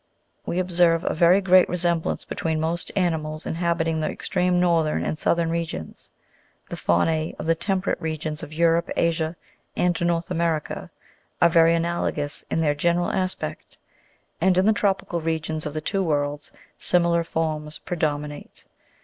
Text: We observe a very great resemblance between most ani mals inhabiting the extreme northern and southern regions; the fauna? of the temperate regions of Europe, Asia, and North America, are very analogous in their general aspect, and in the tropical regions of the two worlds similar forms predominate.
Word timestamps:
We 0.47 0.57
observe 0.57 1.03
a 1.03 1.13
very 1.13 1.41
great 1.41 1.69
resemblance 1.69 2.25
between 2.25 2.59
most 2.59 2.91
ani 2.95 3.17
mals 3.17 3.45
inhabiting 3.45 4.01
the 4.01 4.09
extreme 4.09 4.59
northern 4.59 5.05
and 5.05 5.15
southern 5.15 5.51
regions; 5.51 6.09
the 6.69 6.75
fauna? 6.75 7.33
of 7.37 7.45
the 7.45 7.53
temperate 7.53 8.01
regions 8.01 8.41
of 8.41 8.51
Europe, 8.51 8.89
Asia, 8.95 9.35
and 9.77 10.01
North 10.03 10.31
America, 10.31 10.89
are 11.39 11.49
very 11.49 11.75
analogous 11.75 12.43
in 12.49 12.61
their 12.61 12.73
general 12.73 13.11
aspect, 13.11 13.77
and 14.41 14.57
in 14.57 14.65
the 14.65 14.73
tropical 14.73 15.21
regions 15.21 15.67
of 15.67 15.75
the 15.75 15.81
two 15.81 16.01
worlds 16.01 16.51
similar 16.79 17.23
forms 17.23 17.77
predominate. 17.77 18.65